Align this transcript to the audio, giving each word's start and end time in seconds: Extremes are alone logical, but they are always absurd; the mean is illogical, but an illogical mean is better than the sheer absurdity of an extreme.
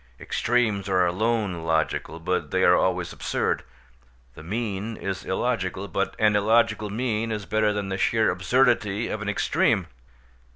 Extremes 0.19 0.89
are 0.89 1.05
alone 1.05 1.63
logical, 1.63 2.19
but 2.19 2.49
they 2.49 2.63
are 2.63 2.73
always 2.75 3.13
absurd; 3.13 3.61
the 4.33 4.41
mean 4.41 4.97
is 4.97 5.23
illogical, 5.23 5.87
but 5.87 6.15
an 6.17 6.35
illogical 6.35 6.89
mean 6.89 7.31
is 7.31 7.45
better 7.45 7.71
than 7.71 7.89
the 7.89 7.99
sheer 7.99 8.31
absurdity 8.31 9.09
of 9.09 9.21
an 9.21 9.29
extreme. 9.29 9.85